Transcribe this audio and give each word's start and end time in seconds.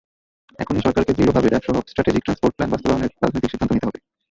এখনই 0.59 0.83
সরকারকে 0.85 1.15
দৃঢ়ভাবে 1.17 1.47
ড্যাপসহ 1.49 1.75
স্ট্র্যাটেজিক 1.83 2.23
ট্রান্সপোর্ট 2.23 2.53
প্ল্যান 2.55 2.69
বাস্তবায়নের 2.71 3.11
রাজনৈতিক 3.15 3.51
সিদ্ধান্ত 3.51 3.71
নিতে 3.73 3.87
হবে। 3.87 3.99